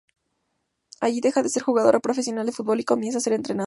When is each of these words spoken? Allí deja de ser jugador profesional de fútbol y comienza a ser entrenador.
Allí 0.99 1.21
deja 1.21 1.43
de 1.43 1.49
ser 1.49 1.61
jugador 1.61 2.01
profesional 2.01 2.47
de 2.47 2.51
fútbol 2.53 2.79
y 2.79 2.83
comienza 2.83 3.19
a 3.19 3.21
ser 3.21 3.33
entrenador. 3.33 3.59